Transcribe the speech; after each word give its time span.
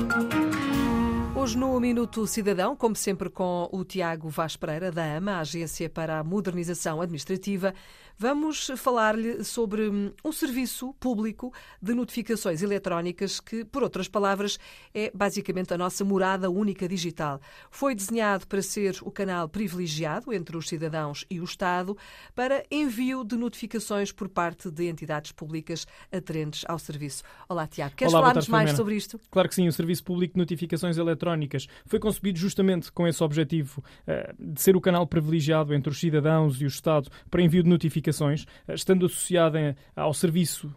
Thank 0.00 0.22
you. 0.22 0.29
Estamos 1.40 1.54
no 1.54 1.80
Minuto 1.80 2.26
Cidadão, 2.26 2.76
como 2.76 2.94
sempre 2.94 3.30
com 3.30 3.66
o 3.72 3.82
Tiago 3.82 4.28
Vaz 4.28 4.56
Pereira, 4.56 4.92
da 4.92 5.16
AMA, 5.16 5.38
Agência 5.38 5.88
para 5.88 6.18
a 6.18 6.22
Modernização 6.22 7.00
Administrativa. 7.00 7.72
Vamos 8.18 8.70
falar-lhe 8.76 9.42
sobre 9.42 9.88
hum, 9.88 10.12
um 10.22 10.30
serviço 10.30 10.92
público 11.00 11.50
de 11.80 11.94
notificações 11.94 12.60
eletrónicas 12.60 13.40
que, 13.40 13.64
por 13.64 13.82
outras 13.82 14.08
palavras, 14.08 14.58
é 14.92 15.10
basicamente 15.14 15.72
a 15.72 15.78
nossa 15.78 16.04
morada 16.04 16.50
única 16.50 16.86
digital. 16.86 17.40
Foi 17.70 17.94
desenhado 17.94 18.46
para 18.46 18.60
ser 18.60 18.98
o 19.00 19.10
canal 19.10 19.48
privilegiado 19.48 20.34
entre 20.34 20.54
os 20.54 20.68
cidadãos 20.68 21.24
e 21.30 21.40
o 21.40 21.44
Estado 21.44 21.96
para 22.34 22.62
envio 22.70 23.24
de 23.24 23.36
notificações 23.36 24.12
por 24.12 24.28
parte 24.28 24.70
de 24.70 24.86
entidades 24.86 25.32
públicas 25.32 25.86
aderentes 26.12 26.66
ao 26.68 26.78
serviço. 26.78 27.22
Olá, 27.48 27.66
Tiago. 27.66 27.94
Queres 27.96 28.12
falar-nos 28.12 28.48
mais 28.48 28.64
Filomena. 28.64 28.76
sobre 28.76 28.96
isto? 28.96 29.18
Claro 29.30 29.48
que 29.48 29.54
sim, 29.54 29.66
o 29.66 29.72
Serviço 29.72 30.04
Público 30.04 30.34
de 30.34 30.38
Notificações 30.40 30.98
Eletrónicas 30.98 31.29
foi 31.86 31.98
concebido 31.98 32.38
justamente 32.38 32.90
com 32.92 33.06
esse 33.06 33.22
objetivo 33.22 33.82
eh, 34.06 34.32
de 34.38 34.60
ser 34.60 34.76
o 34.76 34.80
canal 34.80 35.06
privilegiado 35.06 35.74
entre 35.74 35.90
os 35.90 35.98
cidadãos 35.98 36.60
e 36.60 36.64
o 36.64 36.68
Estado 36.68 37.10
para 37.30 37.42
envio 37.42 37.62
de 37.62 37.68
notificações, 37.68 38.46
eh, 38.66 38.74
estando 38.74 39.06
associada 39.06 39.76
ao 39.94 40.12
serviço 40.14 40.74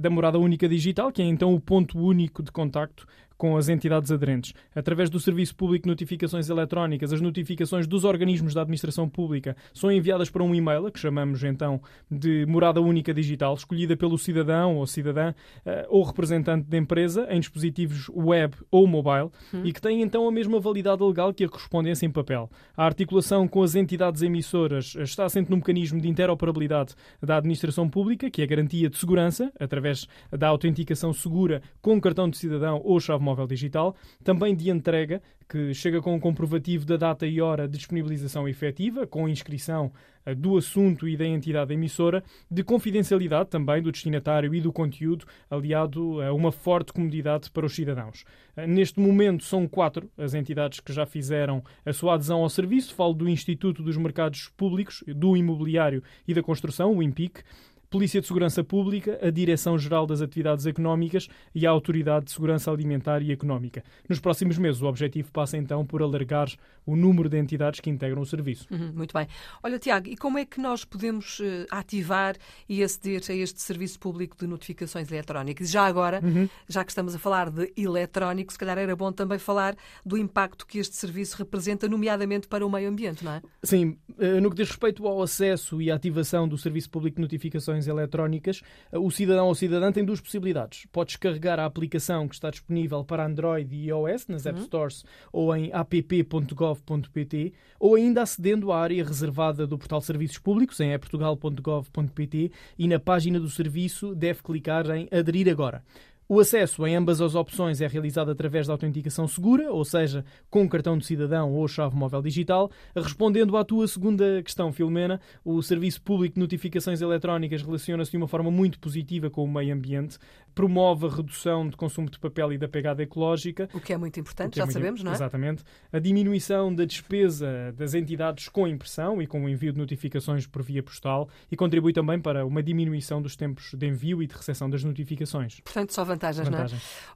da 0.00 0.08
morada 0.08 0.38
única 0.38 0.68
digital, 0.68 1.10
que 1.10 1.20
é 1.20 1.24
então 1.24 1.52
o 1.52 1.60
ponto 1.60 1.98
único 1.98 2.42
de 2.42 2.50
contacto 2.50 3.06
com 3.38 3.56
as 3.56 3.68
entidades 3.68 4.10
aderentes. 4.10 4.52
Através 4.74 5.08
do 5.08 5.20
Serviço 5.20 5.54
Público 5.54 5.84
de 5.84 5.88
Notificações 5.88 6.50
Eletrónicas, 6.50 7.12
as 7.12 7.20
notificações 7.20 7.86
dos 7.86 8.04
organismos 8.04 8.52
da 8.52 8.62
administração 8.62 9.08
pública 9.08 9.56
são 9.72 9.90
enviadas 9.90 10.28
para 10.28 10.42
um 10.42 10.52
e-mail, 10.54 10.90
que 10.90 10.98
chamamos 10.98 11.42
então 11.44 11.80
de 12.10 12.44
morada 12.46 12.80
única 12.80 13.14
digital, 13.14 13.54
escolhida 13.54 13.96
pelo 13.96 14.18
cidadão 14.18 14.76
ou 14.76 14.86
cidadã 14.86 15.32
eh, 15.64 15.86
ou 15.88 16.02
representante 16.02 16.68
da 16.68 16.76
empresa 16.76 17.28
em 17.30 17.38
dispositivos 17.38 18.08
web 18.08 18.54
ou 18.70 18.86
mobile 18.86 19.30
e 19.62 19.72
que 19.72 19.80
tem 19.80 20.02
então 20.02 20.26
a 20.26 20.32
mesma 20.32 20.58
validade 20.58 21.02
legal 21.02 21.32
que 21.32 21.44
a 21.44 21.48
correspondência 21.48 22.04
em 22.04 22.10
papel. 22.10 22.50
A 22.76 22.84
articulação 22.84 23.46
com 23.46 23.62
as 23.62 23.76
entidades 23.76 24.22
emissoras 24.22 24.96
está 24.98 25.24
assente 25.24 25.48
no 25.48 25.56
mecanismo 25.56 26.00
de 26.00 26.08
interoperabilidade 26.08 26.94
da 27.22 27.36
administração 27.36 27.88
pública, 27.88 28.28
que 28.28 28.40
é 28.40 28.44
a 28.44 28.48
garantia 28.48 28.90
de 28.90 28.98
segurança, 28.98 29.52
através 29.60 30.08
da 30.30 30.48
autenticação 30.48 31.12
segura 31.12 31.62
com 31.80 32.00
cartão 32.00 32.28
de 32.28 32.36
cidadão 32.36 32.80
ou 32.84 32.98
chave 32.98 33.27
móvel 33.28 33.46
digital, 33.46 33.94
também 34.24 34.54
de 34.54 34.70
entrega, 34.70 35.20
que 35.48 35.72
chega 35.74 36.00
com 36.00 36.14
um 36.14 36.20
comprovativo 36.20 36.84
da 36.84 36.96
data 36.96 37.26
e 37.26 37.40
hora 37.40 37.66
de 37.66 37.76
disponibilização 37.76 38.48
efetiva, 38.48 39.06
com 39.06 39.28
inscrição 39.28 39.90
eh, 40.26 40.34
do 40.34 40.56
assunto 40.58 41.08
e 41.08 41.16
da 41.16 41.26
entidade 41.26 41.72
emissora, 41.72 42.22
de 42.50 42.62
confidencialidade 42.62 43.48
também 43.48 43.82
do 43.82 43.90
destinatário 43.90 44.54
e 44.54 44.60
do 44.60 44.72
conteúdo, 44.72 45.24
aliado 45.50 46.20
a 46.20 46.32
uma 46.32 46.52
forte 46.52 46.92
comodidade 46.92 47.50
para 47.50 47.64
os 47.64 47.74
cidadãos. 47.74 48.24
Eh, 48.56 48.66
Neste 48.66 49.00
momento 49.00 49.44
são 49.44 49.66
quatro 49.66 50.10
as 50.18 50.34
entidades 50.34 50.80
que 50.80 50.92
já 50.92 51.06
fizeram 51.06 51.62
a 51.84 51.92
sua 51.92 52.14
adesão 52.14 52.42
ao 52.42 52.50
serviço. 52.50 52.94
Falo 52.94 53.14
do 53.14 53.28
Instituto 53.28 53.82
dos 53.82 53.96
Mercados 53.96 54.50
Públicos, 54.56 55.02
do 55.06 55.36
Imobiliário 55.36 56.02
e 56.26 56.34
da 56.34 56.42
Construção, 56.42 56.94
o 56.94 57.02
IMPIC, 57.02 57.42
Polícia 57.90 58.20
de 58.20 58.26
Segurança 58.26 58.62
Pública, 58.62 59.18
a 59.22 59.30
Direção-Geral 59.30 60.06
das 60.06 60.20
Atividades 60.20 60.66
Económicas 60.66 61.26
e 61.54 61.66
a 61.66 61.70
Autoridade 61.70 62.26
de 62.26 62.32
Segurança 62.32 62.70
Alimentar 62.70 63.22
e 63.22 63.32
Económica. 63.32 63.82
Nos 64.06 64.20
próximos 64.20 64.58
meses, 64.58 64.82
o 64.82 64.86
objetivo 64.86 65.32
passa 65.32 65.56
então 65.56 65.86
por 65.86 66.02
alargar 66.02 66.48
o 66.84 66.94
número 66.94 67.30
de 67.30 67.38
entidades 67.38 67.80
que 67.80 67.88
integram 67.88 68.20
o 68.20 68.26
serviço. 68.26 68.66
Uhum, 68.70 68.92
muito 68.94 69.14
bem. 69.14 69.26
Olha, 69.62 69.78
Tiago, 69.78 70.08
e 70.08 70.16
como 70.16 70.36
é 70.36 70.44
que 70.44 70.60
nós 70.60 70.84
podemos 70.84 71.40
eh, 71.42 71.66
ativar 71.70 72.36
e 72.68 72.82
aceder 72.82 73.22
a 73.30 73.32
este 73.32 73.60
serviço 73.62 73.98
público 73.98 74.36
de 74.36 74.46
notificações 74.46 75.10
eletrónicas? 75.10 75.70
Já 75.70 75.86
agora, 75.86 76.20
já 76.68 76.84
que 76.84 76.90
estamos 76.90 77.14
a 77.14 77.18
falar 77.18 77.50
de 77.50 77.72
eletrónico, 77.76 78.52
se 78.52 78.58
calhar 78.58 78.76
era 78.76 78.94
bom 78.94 79.10
também 79.12 79.38
falar 79.38 79.74
do 80.04 80.18
impacto 80.18 80.66
que 80.66 80.78
este 80.78 80.96
serviço 80.96 81.36
representa, 81.38 81.88
nomeadamente 81.88 82.48
para 82.48 82.66
o 82.66 82.70
meio 82.70 82.88
ambiente, 82.88 83.24
não 83.24 83.32
é? 83.32 83.42
Sim, 83.62 83.96
eh, 84.18 84.40
no 84.40 84.50
que 84.50 84.56
diz 84.56 84.68
respeito 84.68 85.06
ao 85.06 85.22
acesso 85.22 85.80
e 85.80 85.90
à 85.90 85.94
ativação 85.94 86.48
do 86.48 86.58
Serviço 86.58 86.90
Público 86.90 87.16
de 87.16 87.22
Notificações 87.22 87.77
Eletrónicas, 87.86 88.62
eh, 88.90 88.98
o 88.98 89.10
cidadão 89.10 89.46
ou 89.46 89.54
cidadã 89.54 89.92
tem 89.92 90.04
duas 90.04 90.20
possibilidades. 90.20 90.86
Pode 90.90 91.08
descarregar 91.08 91.60
a 91.60 91.64
aplicação 91.64 92.26
que 92.26 92.34
está 92.34 92.50
disponível 92.50 93.04
para 93.04 93.26
Android 93.26 93.74
e 93.74 93.88
iOS 93.88 94.26
nas 94.26 94.46
App 94.46 94.60
Stores 94.62 95.04
ou 95.32 95.54
em 95.54 95.70
app.gov.pt 95.72 97.52
ou 97.78 97.94
ainda 97.94 98.22
acedendo 98.22 98.72
à 98.72 98.80
área 98.80 99.04
reservada 99.04 99.66
do 99.66 99.78
portal 99.78 100.00
Serviços 100.00 100.38
Públicos 100.38 100.80
em 100.80 100.98
portugal.gov.pt 100.98 102.50
e 102.78 102.88
na 102.88 102.98
página 102.98 103.38
do 103.38 103.48
serviço 103.48 104.14
deve 104.14 104.42
clicar 104.42 104.90
em 104.90 105.08
Aderir 105.12 105.48
agora. 105.48 105.82
O 106.30 106.40
acesso 106.40 106.86
em 106.86 106.94
ambas 106.94 107.22
as 107.22 107.34
opções 107.34 107.80
é 107.80 107.86
realizado 107.86 108.30
através 108.30 108.66
da 108.66 108.74
autenticação 108.74 109.26
segura, 109.26 109.72
ou 109.72 109.82
seja, 109.82 110.22
com 110.50 110.68
cartão 110.68 110.98
de 110.98 111.06
cidadão 111.06 111.54
ou 111.54 111.66
chave 111.66 111.96
móvel 111.96 112.20
digital. 112.20 112.70
Respondendo 112.94 113.56
à 113.56 113.64
tua 113.64 113.88
segunda 113.88 114.42
questão, 114.42 114.70
Filomena, 114.70 115.18
o 115.42 115.62
Serviço 115.62 116.02
Público 116.02 116.34
de 116.34 116.40
Notificações 116.40 117.00
Eletrónicas 117.00 117.62
relaciona-se 117.62 118.10
de 118.10 118.18
uma 118.18 118.28
forma 118.28 118.50
muito 118.50 118.78
positiva 118.78 119.30
com 119.30 119.42
o 119.42 119.48
meio 119.50 119.74
ambiente, 119.74 120.18
promove 120.54 121.06
a 121.06 121.08
redução 121.08 121.66
de 121.66 121.78
consumo 121.78 122.10
de 122.10 122.18
papel 122.18 122.52
e 122.52 122.58
da 122.58 122.68
pegada 122.68 123.02
ecológica, 123.02 123.66
O 123.72 123.80
que 123.80 123.94
é 123.94 123.96
muito 123.96 124.20
importante, 124.20 124.54
é 124.54 124.56
já 124.58 124.64
muito- 124.66 124.74
sabemos, 124.74 125.02
não 125.02 125.12
é? 125.12 125.14
Exatamente. 125.14 125.64
A 125.90 125.98
diminuição 125.98 126.74
da 126.74 126.84
despesa 126.84 127.72
das 127.74 127.94
entidades 127.94 128.50
com 128.50 128.68
impressão 128.68 129.22
e 129.22 129.26
com 129.26 129.46
o 129.46 129.48
envio 129.48 129.72
de 129.72 129.78
notificações 129.78 130.46
por 130.46 130.62
via 130.62 130.82
postal 130.82 131.26
e 131.50 131.56
contribui 131.56 131.94
também 131.94 132.20
para 132.20 132.44
uma 132.44 132.62
diminuição 132.62 133.22
dos 133.22 133.34
tempos 133.34 133.72
de 133.72 133.86
envio 133.86 134.22
e 134.22 134.26
de 134.26 134.34
recepção 134.34 134.68
das 134.68 134.84
notificações. 134.84 135.60
Portanto, 135.60 135.94
só 135.94 136.04
vantagens, 136.18 136.48
não 136.48 136.58
é? 136.58 136.66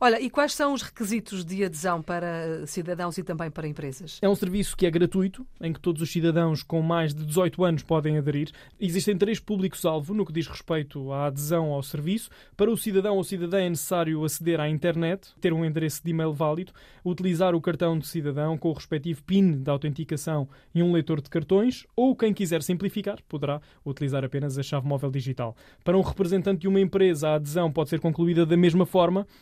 Olha, 0.01 0.21
e 0.21 0.31
quais 0.31 0.55
são 0.55 0.73
os 0.73 0.83
requisitos 0.83 1.45
de 1.45 1.65
adesão 1.65 2.01
para 2.01 2.67
cidadãos 2.67 3.19
e 3.19 3.23
também 3.23 3.51
para 3.51 3.67
empresas? 3.67 4.19
É 4.23 4.29
um 4.29 4.35
serviço 4.35 4.77
que 4.77 4.87
é 4.87 4.91
gratuito, 4.91 5.47
em 5.61 5.73
que 5.73 5.81
todos 5.81 6.01
os 6.01 6.11
cidadãos 6.11 6.63
com 6.63 6.81
mais 6.81 7.13
de 7.15 7.25
18 7.25 7.65
anos 7.65 7.83
podem 7.83 8.17
aderir. 8.17 8.51
Existem 8.81 9.17
três 9.17 9.41
públicos-alvo 9.41 10.15
no 10.15 10.25
que 10.25 10.33
diz 10.33 10.47
respeito 10.47 11.13
à 11.13 11.27
adesão 11.27 11.73
ao 11.73 11.83
serviço. 11.83 12.31
Para 12.57 12.71
o 12.71 12.77
cidadão 12.77 13.17
ou 13.17 13.25
cidadã 13.25 13.61
é 13.61 13.69
necessário 13.69 14.25
aceder 14.25 14.61
à 14.61 14.69
internet, 14.69 15.29
ter 15.41 15.53
um 15.53 15.65
endereço 15.65 16.03
de 16.05 16.11
e-mail 16.11 16.33
válido, 16.33 16.73
utilizar 17.05 17.55
o 17.55 17.61
cartão 17.61 17.99
de 17.99 18.07
cidadão 18.07 18.57
com 18.57 18.71
o 18.71 18.73
respectivo 18.73 19.23
PIN 19.25 19.63
da 19.63 19.73
autenticação 19.73 20.49
e 20.75 20.83
um 20.83 20.93
leitor 20.93 21.21
de 21.21 21.29
cartões, 21.29 21.87
ou 21.97 22.15
quem 22.15 22.33
quiser 22.33 22.63
simplificar 22.63 23.19
poderá 23.29 23.61
utilizar 23.85 24.25
apenas 24.25 24.59
a 24.59 24.63
chave 24.63 24.87
móvel 24.87 25.11
digital. 25.11 25.57
Para 25.83 25.97
um 25.97 26.03
representante 26.03 26.61
de 26.61 26.69
uma 26.69 26.81
empresa, 26.81 27.31
a 27.31 27.35
adesão 27.35 27.73
pode 27.73 27.89
ser 27.91 28.01
concluída 28.01 28.47
da 28.47 28.57
mesma 28.57 28.87
forma, 28.87 28.92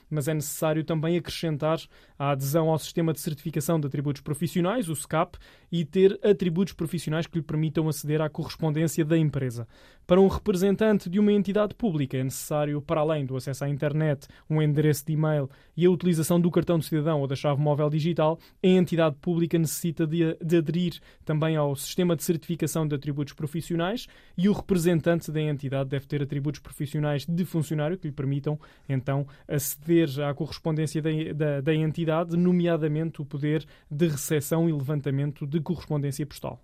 mas 0.09 0.28
é 0.28 0.34
necessário 0.34 0.84
também 0.84 1.16
acrescentar 1.16 1.81
a 2.19 2.31
adesão 2.31 2.69
ao 2.69 2.78
sistema 2.78 3.12
de 3.12 3.21
certificação 3.21 3.81
de 3.81 3.87
atributos 3.87 4.22
profissionais, 4.22 4.88
o 4.88 4.94
SCAP, 4.94 5.38
e 5.72 5.84
ter 5.84 6.19
atributos 6.22 6.75
profissionais 6.75 7.27
que 7.27 7.38
lhe 7.38 7.44
permitam 7.44 7.88
aceder 7.88 8.21
à 8.21 8.28
correspondência 8.28 9.05
da 9.05 9.16
empresa. 9.16 9.66
Para 10.06 10.21
um 10.21 10.27
representante 10.27 11.09
de 11.09 11.21
uma 11.21 11.33
entidade 11.33 11.72
pública, 11.72 12.16
é 12.16 12.25
necessário, 12.25 12.83
para 12.83 13.00
além 13.00 13.25
do 13.25 13.37
acesso 13.37 13.65
à 13.65 13.69
internet, 13.69 14.27
um 14.49 14.61
endereço 14.61 15.06
de 15.06 15.12
e-mail 15.12 15.49
e 15.77 15.87
a 15.87 15.91
utilização 15.91 16.41
do 16.41 16.50
cartão 16.50 16.78
de 16.78 16.84
cidadão 16.84 17.21
ou 17.21 17.28
da 17.28 17.37
chave 17.37 17.61
móvel 17.61 17.88
digital, 17.88 18.38
a 18.62 18.67
entidade 18.67 19.15
pública 19.21 19.56
necessita 19.56 20.06
de, 20.06 20.37
de 20.43 20.56
aderir 20.56 20.99
também 21.25 21.56
ao 21.56 21.77
sistema 21.77 22.17
de 22.17 22.25
certificação 22.25 22.88
de 22.88 22.94
atributos 22.94 23.34
profissionais 23.34 24.09
e 24.37 24.49
o 24.49 24.53
representante 24.53 25.31
da 25.31 25.41
entidade 25.41 25.91
deve 25.91 26.06
ter 26.06 26.22
atributos 26.22 26.61
profissionais 26.61 27.25
de 27.25 27.44
funcionário 27.44 27.97
que 27.97 28.09
lhe 28.09 28.12
permitam, 28.12 28.59
então, 28.88 29.27
aceder 29.49 30.21
à 30.21 30.34
correspondência 30.34 31.01
da, 31.03 31.11
da, 31.34 31.61
da 31.61 31.75
entidade, 31.75 32.37
nomeadamente 32.37 33.21
o 33.21 33.25
poder 33.25 33.67
de 33.91 34.09
recepção 34.09 34.69
e 34.69 34.73
levantamento 34.73 35.47
de 35.47 35.61
correspondência 35.61 36.27
postal. 36.27 36.62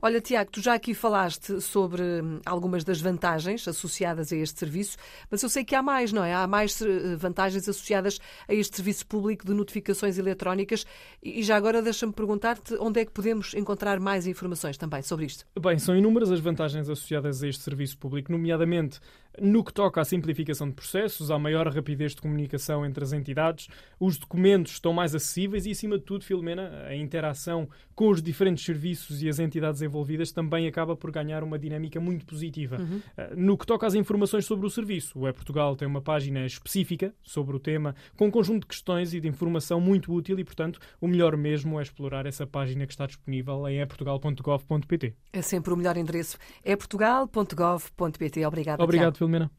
Olha, 0.00 0.20
Tiago, 0.20 0.50
tu 0.52 0.60
já 0.60 0.74
aqui 0.74 0.94
falaste 0.94 1.60
sobre 1.60 2.02
hum, 2.02 2.40
algumas 2.46 2.84
das 2.84 3.00
vantagens 3.00 3.66
associadas 3.66 4.32
a 4.32 4.36
este 4.36 4.56
serviço, 4.56 4.96
mas 5.28 5.42
eu 5.42 5.48
sei 5.48 5.64
que 5.64 5.74
há 5.74 5.82
mais, 5.82 6.12
não 6.12 6.22
é? 6.22 6.32
Há 6.32 6.46
mais 6.46 6.80
eh, 6.80 7.16
vantagens 7.16 7.68
associadas 7.68 8.20
a 8.48 8.54
este 8.54 8.76
serviço 8.76 9.04
público 9.06 9.44
de 9.44 9.52
notificações 9.52 10.16
eletrónicas 10.16 10.86
e 11.20 11.42
já 11.42 11.56
agora 11.56 11.82
deixa-me 11.82 12.12
perguntar-te 12.12 12.74
onde 12.78 13.00
é 13.00 13.04
que 13.04 13.10
podemos 13.10 13.54
encontrar 13.54 13.98
mais 13.98 14.28
informações 14.28 14.78
também 14.78 15.02
sobre 15.02 15.26
isto. 15.26 15.44
Bem, 15.60 15.80
são 15.80 15.96
inúmeras 15.96 16.30
as 16.30 16.38
vantagens 16.38 16.88
associadas 16.88 17.42
a 17.42 17.48
este 17.48 17.64
serviço 17.64 17.98
público, 17.98 18.30
nomeadamente 18.30 19.00
no 19.40 19.62
que 19.62 19.72
toca 19.72 20.00
à 20.00 20.04
simplificação 20.04 20.68
de 20.68 20.74
processos, 20.74 21.30
à 21.30 21.38
maior 21.38 21.68
rapidez 21.68 22.14
de 22.14 22.20
comunicação 22.20 22.84
entre 22.84 23.04
as 23.04 23.12
entidades, 23.12 23.68
os 23.98 24.18
documentos 24.18 24.72
estão 24.72 24.92
mais 24.92 25.14
acessíveis 25.14 25.66
e, 25.66 25.70
acima 25.70 25.98
de 25.98 26.04
tudo, 26.04 26.24
Filomena, 26.24 26.84
a 26.86 26.94
interação 26.94 27.68
com 27.94 28.08
os 28.08 28.22
diferentes 28.22 28.64
serviços 28.64 29.22
e 29.22 29.28
as 29.28 29.38
entidades 29.38 29.82
envolvidas 29.88 30.30
também 30.30 30.66
acaba 30.66 30.96
por 30.96 31.10
ganhar 31.10 31.42
uma 31.42 31.58
dinâmica 31.58 32.00
muito 32.00 32.24
positiva. 32.24 32.76
Uh, 32.76 33.36
No 33.36 33.56
que 33.56 33.66
toca 33.66 33.86
às 33.86 33.94
informações 33.94 34.44
sobre 34.44 34.66
o 34.66 34.70
serviço, 34.70 35.18
o 35.18 35.26
E-Portugal 35.26 35.74
tem 35.74 35.88
uma 35.88 36.00
página 36.00 36.46
específica 36.46 37.12
sobre 37.22 37.56
o 37.56 37.58
tema, 37.58 37.94
com 38.16 38.26
um 38.26 38.30
conjunto 38.30 38.60
de 38.60 38.66
questões 38.68 39.14
e 39.14 39.20
de 39.20 39.28
informação 39.28 39.80
muito 39.80 40.12
útil 40.12 40.38
e, 40.38 40.44
portanto, 40.44 40.78
o 41.00 41.08
melhor 41.08 41.36
mesmo 41.36 41.78
é 41.78 41.82
explorar 41.82 42.26
essa 42.26 42.46
página 42.46 42.86
que 42.86 42.92
está 42.92 43.06
disponível 43.06 43.66
em 43.68 43.80
eportugal.gov.pt. 43.80 45.14
É 45.32 45.42
sempre 45.42 45.72
o 45.72 45.76
melhor 45.76 45.96
endereço. 45.96 46.38
É 46.64 46.76
portugal.gov.pt. 46.76 48.46
Obrigado, 48.46 48.80
Tiago. 49.12 49.18
Filomena. 49.18 49.50